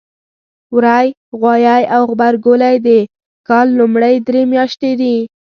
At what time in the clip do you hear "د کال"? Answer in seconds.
2.85-3.67